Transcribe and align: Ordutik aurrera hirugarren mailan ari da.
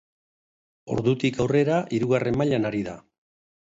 Ordutik 0.95 1.39
aurrera 1.45 1.79
hirugarren 1.99 2.43
mailan 2.43 2.71
ari 2.73 2.87
da. 2.93 3.01